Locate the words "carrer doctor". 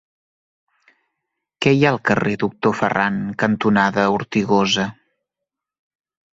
2.11-2.75